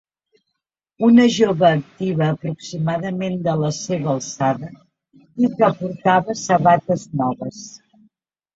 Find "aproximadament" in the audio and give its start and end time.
2.37-3.37